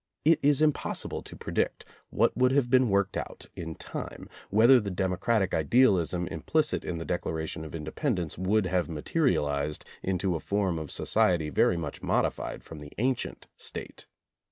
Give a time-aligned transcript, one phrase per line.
[0.25, 4.89] It is impossible to predict what would have been worked out in time, whether the
[4.89, 10.79] democratic idealism implicit in the Declaration of Independ ence would have materialized into a form
[10.79, 14.07] of so ciety very much modified from the ancient State.